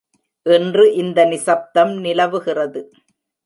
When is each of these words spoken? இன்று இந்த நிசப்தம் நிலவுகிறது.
இன்று 0.45 0.85
இந்த 0.93 1.25
நிசப்தம் 1.25 1.93
நிலவுகிறது. 1.97 2.81